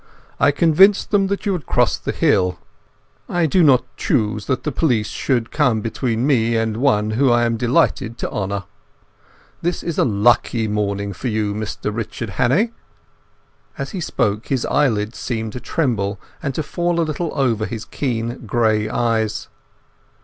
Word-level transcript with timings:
I 0.39 0.49
convinced 0.49 1.11
them 1.11 1.27
that 1.27 1.45
you 1.45 1.53
had 1.53 1.67
crossed 1.67 2.05
the 2.05 2.11
hill. 2.11 2.57
I 3.29 3.45
do 3.45 3.61
not 3.61 3.83
choose 3.97 4.47
that 4.47 4.63
the 4.63 4.71
police 4.71 5.09
should 5.09 5.51
come 5.51 5.81
between 5.81 6.25
me 6.25 6.55
and 6.57 6.77
one 6.77 7.11
whom 7.11 7.31
I 7.31 7.43
am 7.43 7.55
delighted 7.55 8.17
to 8.17 8.31
honour. 8.31 8.63
This 9.61 9.83
is 9.83 9.99
a 9.99 10.03
lucky 10.03 10.67
morning 10.67 11.13
for 11.13 11.27
you, 11.27 11.53
Mr 11.53 11.95
Richard 11.95 12.29
Hannay." 12.31 12.71
As 13.77 13.91
he 13.91 14.01
spoke 14.01 14.47
his 14.47 14.65
eyelids 14.65 15.19
seemed 15.19 15.53
to 15.53 15.59
tremble 15.59 16.19
and 16.41 16.55
to 16.55 16.63
fall 16.63 16.99
a 16.99 17.05
little 17.05 17.29
over 17.35 17.67
his 17.67 17.85
keen 17.85 18.47
grey 18.47 18.89
eyes. 18.89 19.49